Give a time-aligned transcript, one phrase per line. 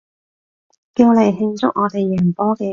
[0.95, 2.67] 叫嚟慶祝我哋贏波嘅